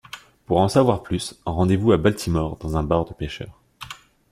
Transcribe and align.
Pour 0.47 0.59
en 0.59 0.67
savoir 0.67 1.03
plus, 1.03 1.39
rendez-vous 1.45 1.91
à 1.91 1.97
Baltimore 1.97 2.57
dans 2.57 2.75
un 2.75 2.81
bar 2.81 3.05
de 3.05 3.13
pécheurs. 3.13 3.61